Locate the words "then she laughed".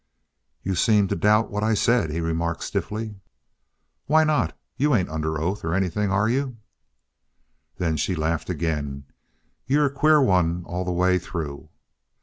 7.77-8.49